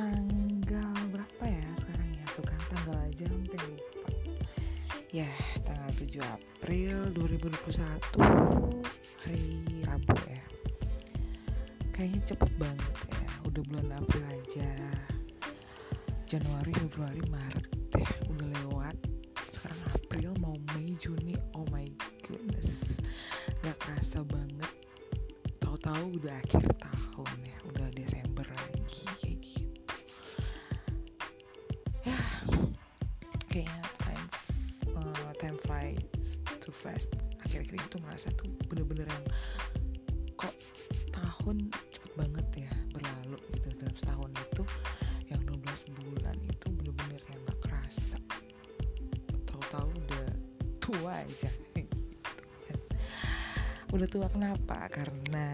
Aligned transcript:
tanggal 0.00 0.96
berapa 1.12 1.44
ya 1.44 1.66
sekarang 1.76 2.08
ya? 2.16 2.24
Tuh 2.32 2.44
kan 2.48 2.60
tanggal 2.72 2.96
aja 3.04 3.24
sampai 3.28 3.60
lupa 3.68 4.08
ya 5.12 5.28
tanggal 5.60 5.90
7 5.92 6.24
April 6.24 6.96
2021 7.12 8.80
hari 9.20 9.60
Rabu 9.84 10.16
ya. 10.24 10.44
Kayaknya 11.92 12.20
cepet 12.32 12.50
banget 12.56 12.94
ya 13.12 13.28
udah 13.44 13.62
bulan 13.68 13.88
April 14.00 14.24
aja. 14.24 14.72
Januari 16.24 16.72
Februari 16.80 17.20
Maret 17.28 17.68
deh 17.92 18.10
udah 18.32 18.48
lewat. 18.56 18.96
Sekarang 19.52 19.80
April 19.92 20.32
mau 20.40 20.56
Mei 20.72 20.96
Juni 20.96 21.36
oh 21.52 21.68
my 21.68 21.84
goodness 22.24 22.96
gak 23.60 23.76
kerasa 23.84 24.24
banget. 24.24 24.72
Tahu-tahu 25.60 26.16
udah 26.16 26.40
akhir 26.40 26.64
tahun. 26.80 27.19
Too 36.70 36.78
fast. 36.86 37.10
Akhir-akhir 37.42 37.82
itu 37.82 37.96
ngerasa 37.98 38.30
tuh 38.38 38.46
bener-bener 38.70 39.02
yang 39.10 39.26
kok 40.38 40.54
tahun 41.10 41.66
cepet 41.90 42.12
banget 42.14 42.46
ya 42.62 42.72
berlalu 42.94 43.42
gitu. 43.58 43.74
Dalam 43.82 43.96
setahun 43.98 44.30
itu 44.30 44.62
yang 45.26 45.42
12 45.42 45.66
bulan 45.98 46.38
itu 46.46 46.66
bener-bener 46.70 47.18
yang 47.26 47.38
gak 47.42 47.58
kerasa. 47.66 48.22
Tahu-tahu 49.50 49.90
udah 49.90 50.30
tua 50.78 51.26
aja. 51.26 51.50
Gitu 51.74 51.90
kan. 52.70 52.78
udah 53.90 54.06
tua 54.06 54.30
kenapa? 54.30 54.86
Karena 54.94 55.50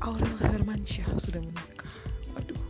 Aurel 0.00 0.40
Hermansyah 0.40 1.20
sudah 1.20 1.44
menikah. 1.44 1.92
Waduh 2.32 2.64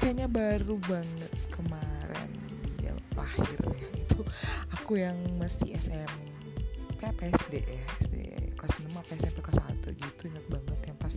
kayaknya 0.00 0.30
baru 0.30 0.78
banget 0.88 1.32
kemarin 1.52 2.30
dia 2.78 2.94
lahir 3.18 3.60
ya 3.76 3.88
itu 3.98 4.22
aku 4.88 5.04
yang 5.04 5.20
masih 5.36 5.76
SMP 5.76 6.16
PSD 6.96 7.60
ya 7.60 7.84
SD 8.00 8.24
kelas 8.56 8.72
6 8.80 8.88
apa 8.96 9.12
SMP 9.20 9.44
kelas 9.44 9.60
1 9.84 9.84
gitu 9.84 10.32
inget 10.32 10.46
banget 10.48 10.80
yang 10.88 10.96
pas 10.96 11.12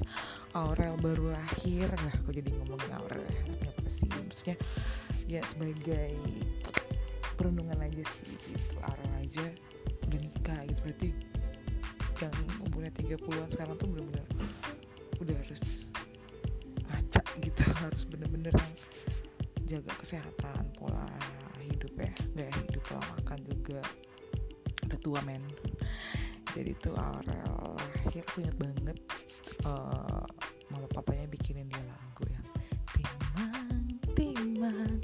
Aurel 0.59 1.00
baru 1.00 1.31
lahir. 1.31 1.88
Lah 1.88 2.11
aku 2.19 2.36
jadi 2.36 2.52
ngomongin 2.52 2.92
Aurel 2.99 3.23
ya 3.23 3.72
apa 3.72 3.88
sih? 3.88 4.11
Maksudnya 4.11 4.59
ya 5.31 5.39
sebagai 5.47 6.19
perundungan 7.39 7.80
aja 7.80 8.03
sih 8.03 8.36
gitu 8.52 8.75
Aurel 8.83 9.11
aja 9.23 9.47
udah 10.03 10.19
nikah 10.19 10.59
gitu. 10.67 10.80
Berarti 10.83 11.09
yang 12.27 12.36
umurnya 12.67 12.92
30-an 12.92 13.49
sekarang 13.55 13.80
tuh 13.80 13.88
bener-bener 13.88 14.27
udah 15.23 15.36
harus 15.47 15.88
ngaca 16.92 17.23
gitu 17.39 17.64
harus 17.88 18.03
bener-bener 18.03 18.52
yang 18.52 18.73
jaga 19.64 19.95
kesehatan 20.03 20.67
pola 20.75 21.01
juga 23.72 23.88
udah 24.83 25.00
tua 25.00 25.19
men. 25.23 25.44
Jadi 26.52 26.75
tuh 26.83 26.91
Aurel 27.00 27.80
lahir 28.03 28.27
aku 28.27 28.44
inget 28.44 28.58
banget 28.59 28.97
uh, 29.64 30.27
mama 30.67 30.88
papanya 30.91 31.31
bikinin 31.31 31.72
dia 31.72 31.80
lagu 31.88 32.27
yang 32.27 32.47
timang 32.92 33.88
timang 34.11 34.99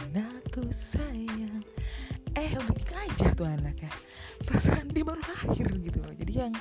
anakku 0.00 0.64
sayang. 0.72 1.60
Eh 2.32 2.56
udah 2.56 2.72
nikah 2.72 3.04
aja 3.04 3.28
tuh 3.36 3.44
anaknya. 3.44 3.92
Perasaan 4.48 4.88
dia 4.88 5.04
baru 5.04 5.20
lahir 5.20 5.68
gitu 5.84 6.00
loh. 6.00 6.16
Jadi 6.16 6.32
yang 6.32 6.54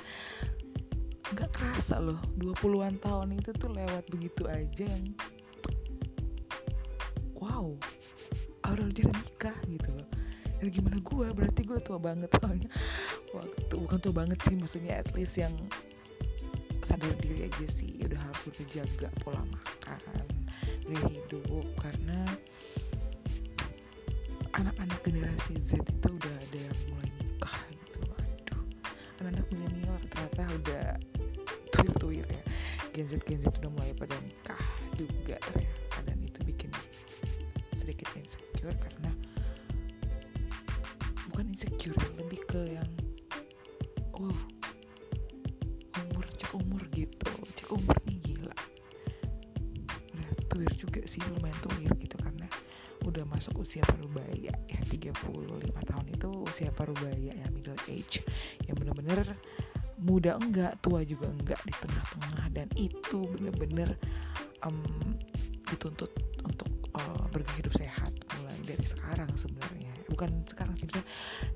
nggak 1.31 1.55
kerasa 1.55 2.01
loh 2.03 2.19
20-an 2.41 2.99
tahun 2.99 3.39
itu 3.39 3.55
tuh 3.55 3.71
lewat 3.71 4.03
begitu 4.09 4.49
aja 4.49 4.83
yang 4.89 5.13
wow 7.37 7.69
Aurel 8.65 8.89
dia 8.89 9.05
nikah 9.05 9.53
gitu 9.69 9.88
dan 10.59 10.67
gimana 10.75 10.97
gue 10.99 11.27
berarti 11.31 11.61
gue 11.63 11.79
tua 11.79 11.99
banget 11.99 12.27
soalnya. 12.35 12.69
Waktu 13.31 13.73
bukan 13.79 13.99
tua 14.03 14.13
banget 14.13 14.39
sih 14.43 14.55
maksudnya 14.59 14.99
at 14.99 15.07
least 15.15 15.39
yang 15.39 15.55
sadar 16.83 17.15
diri 17.23 17.47
aja 17.47 17.65
sih. 17.71 17.95
Udah 18.03 18.19
harus 18.19 18.41
lebih 18.51 18.67
jaga 18.83 19.07
pola 19.23 19.43
makan 19.47 20.27
gaya 20.89 21.05
hidup 21.05 21.65
karena 21.79 22.19
anak-anak 24.57 24.99
generasi 25.05 25.55
Z 25.61 25.79
itu 25.79 26.09
udah 26.09 26.35
ada 26.49 26.59
yang 26.59 26.77
mulai 26.89 27.09
nikah 27.21 27.57
gitu. 27.71 28.01
Aduh 28.03 28.63
anak-anak 29.21 29.45
milenial 29.53 29.95
ternyata 30.09 30.43
udah 30.59 30.85
tuir-tuir 31.71 32.25
ya. 32.27 32.43
Gen 32.91 33.07
Z 33.07 33.21
Gen 33.23 33.39
Z 33.39 33.53
udah 33.63 33.71
mulai 33.71 33.93
pada 33.95 34.17
nikah 34.19 34.59
juga 34.97 35.37
ternyata. 35.39 35.97
Dan 36.03 36.17
itu 36.25 36.39
bikin 36.43 36.71
sedikit 37.77 38.09
insecure 38.17 38.75
karena 38.81 39.13
insecure 41.59 41.99
lebih 42.15 42.39
ke 42.47 42.71
yang 42.71 42.87
wow 44.15 44.31
umur 46.07 46.23
cek 46.39 46.55
umur 46.55 46.79
gitu. 46.95 47.35
Cek 47.51 47.67
umur 47.75 47.99
nih 48.07 48.15
gila. 48.23 48.55
Udah 50.15 50.29
tuir 50.47 50.71
juga 50.79 51.03
sih 51.03 51.19
lumayan 51.27 51.59
tuir 51.59 51.91
gitu 51.99 52.15
karena 52.15 52.47
udah 53.03 53.27
masuk 53.27 53.59
usia 53.59 53.83
parubaya 53.83 54.55
ya 54.71 54.79
35 54.87 55.11
tahun 55.83 56.05
itu 56.07 56.29
usia 56.47 56.71
parubaya 56.71 57.35
ya 57.35 57.47
middle 57.51 57.75
age. 57.91 58.23
Yang 58.63 58.75
bener-bener 58.79 59.27
muda 59.99 60.39
enggak 60.39 60.79
tua 60.79 61.03
juga 61.03 61.27
enggak 61.27 61.59
di 61.67 61.75
tengah-tengah. 61.75 62.55
Dan 62.55 62.71
itu 62.79 63.27
bener-bener 63.35 63.99
um, 64.63 64.79
dituntut 65.67 66.15
untuk 66.39 66.71
uh, 66.95 67.27
bergaya 67.35 67.67
hidup 67.67 67.75
sehat 67.75 68.15
mulai 68.39 68.55
dari 68.63 68.87
sekarang 68.87 69.27
sebenarnya 69.35 69.88
bukan 70.19 70.43
sekarang 70.51 70.75
sih 70.75 70.83
misalnya 70.83 71.07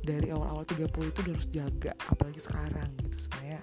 dari 0.07 0.27
awal-awal 0.31 0.63
30 0.63 0.87
itu 0.87 1.19
udah 1.19 1.33
harus 1.35 1.49
jaga 1.51 1.91
apalagi 2.07 2.39
sekarang 2.39 2.89
gitu. 3.03 3.27
Sebenarnya 3.27 3.59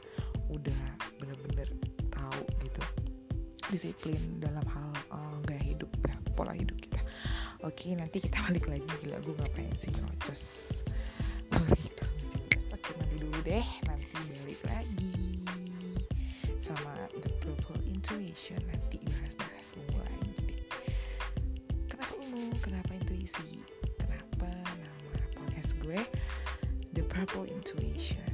udah 0.52 0.82
bener-bener 1.16 1.68
tahu 2.12 2.44
gitu 2.60 2.82
disiplin 3.72 4.20
dalam 4.44 4.66
hal 4.68 4.92
uh, 5.08 5.40
gaya 5.48 5.72
hidup 5.72 5.88
ya 6.04 6.20
pola 6.36 6.52
hidup 6.52 6.76
kita. 6.84 7.00
Oke 7.64 7.96
nanti 7.96 8.20
kita 8.20 8.36
balik 8.52 8.68
lagi. 8.68 8.84
Gila 9.00 9.24
gue 9.24 9.32
ngapain 9.40 9.72
sih 9.80 9.88
nyerocos 9.96 10.42
sorry 11.48 11.88
oke 12.76 12.90
mandi 13.00 13.16
dulu 13.24 13.40
deh. 13.40 13.66
Nanti 13.88 14.20
balik 14.44 14.60
lagi 14.68 15.16
sama 16.60 17.08
the 17.24 17.32
purple 17.40 17.80
intuition. 17.88 18.60
Nanti 18.68 19.00
bahas-bahas 19.08 19.80
ungu 19.80 19.99
purple 27.20 27.52
intuition. 27.52 28.32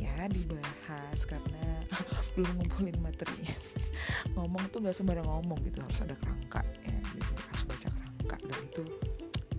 Ya 0.00 0.24
dibahas 0.24 1.28
karena 1.28 1.84
belum 2.32 2.56
ngumpulin 2.56 2.96
materinya 3.04 3.52
ngomong 4.38 4.64
tuh 4.72 4.80
gak 4.80 4.96
sembarang 4.96 5.28
ngomong 5.28 5.60
gitu 5.68 5.84
harus 5.84 6.00
ada 6.00 6.16
kerangka 6.16 6.64
ya. 6.80 6.96
Jadi 7.12 7.20
harus 7.52 7.62
baca 7.68 7.88
kerangka. 7.92 8.36
Dan 8.48 8.58
itu 8.64 8.82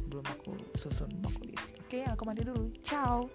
belum 0.10 0.26
aku 0.26 0.58
susun 0.74 1.14
aku 1.22 1.46
oke 1.86 2.00
aku 2.10 2.22
mandi 2.26 2.42
dulu. 2.42 2.74
Ciao 2.82 3.30